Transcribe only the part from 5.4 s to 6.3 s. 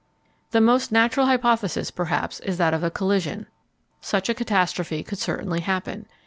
happen.